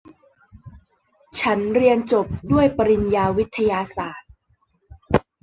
[1.39, 4.29] ฉันเรียนจบด้วยปริญญาวิทยาศาสตร์